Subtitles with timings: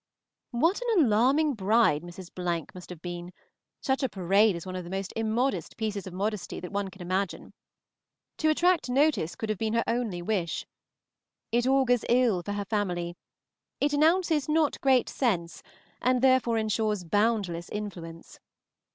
[0.49, 2.35] What an alarming bride Mrs.
[2.73, 3.31] must have been;
[3.81, 7.03] such a parade is one of the most immodest pieces of modesty that one can
[7.03, 7.53] imagine.
[8.37, 10.65] To attract notice could have been her only wish.
[11.51, 13.15] It augurs ill for her family;
[13.79, 15.61] it announces not great sense,
[16.01, 18.39] and therefore insures boundless influence.